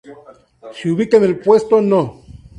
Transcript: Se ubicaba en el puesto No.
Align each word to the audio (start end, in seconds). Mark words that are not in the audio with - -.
Se 0.73 0.89
ubicaba 0.89 1.25
en 1.25 1.29
el 1.29 1.37
puesto 1.39 1.79
No. 1.79 2.23